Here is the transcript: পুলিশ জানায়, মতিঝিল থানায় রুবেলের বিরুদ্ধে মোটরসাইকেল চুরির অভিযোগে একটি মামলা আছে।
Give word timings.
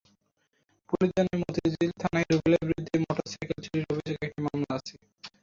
পুলিশ 0.89 1.09
জানায়, 1.15 1.39
মতিঝিল 1.41 1.91
থানায় 2.01 2.27
রুবেলের 2.29 2.63
বিরুদ্ধে 2.69 2.95
মোটরসাইকেল 3.03 3.57
চুরির 3.63 3.85
অভিযোগে 3.91 4.25
একটি 4.27 4.39
মামলা 4.45 4.71
আছে। 4.79 4.95